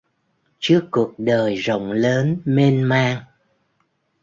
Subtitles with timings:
[0.59, 3.23] Trước cuộc đời rộng lớn mênh mang